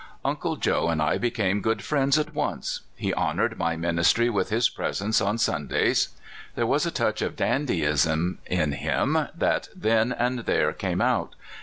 [0.25, 2.79] Uncle Joe and I became good friends at once.
[2.95, 6.09] He honored my ministry with his presence on Sun days.
[6.55, 11.35] There was a touch of dandyism in him that then and there came out.